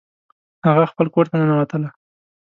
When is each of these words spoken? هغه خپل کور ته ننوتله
هغه 0.67 0.83
خپل 0.91 1.07
کور 1.13 1.25
ته 1.29 1.35
ننوتله 1.41 1.89